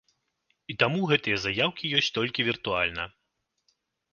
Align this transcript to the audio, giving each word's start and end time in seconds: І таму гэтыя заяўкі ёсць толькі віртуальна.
І 0.73 0.75
таму 0.83 1.01
гэтыя 1.11 1.37
заяўкі 1.43 1.91
ёсць 1.99 2.09
толькі 2.17 2.47
віртуальна. 2.51 3.03